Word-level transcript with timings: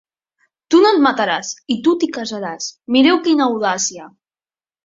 Tu 0.73 0.79
no 0.85 0.93
et 0.95 1.03
mataràs, 1.07 1.51
i 1.75 1.77
tu 1.87 1.95
t'hi 2.05 2.09
casaràs. 2.17 2.71
Mireu 2.97 3.23
quina 3.29 3.49
audàcia! 3.49 4.09